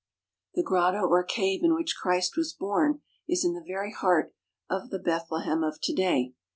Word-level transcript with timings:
The 0.55 0.63
grotto 0.63 1.03
or 1.05 1.23
cave 1.23 1.63
in 1.63 1.75
which 1.75 1.95
Christ 1.95 2.35
was 2.35 2.53
born 2.53 3.01
is 3.29 3.45
in 3.45 3.53
the 3.53 3.63
very 3.63 3.93
heart 3.93 4.33
of 4.67 4.89
the 4.89 4.97
Bethlehem 4.97 5.63
of 5.63 5.79
to 5.79 5.93
day. 5.93 6.33